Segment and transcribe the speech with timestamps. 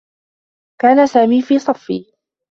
[0.81, 2.13] كان سامي في صفّي.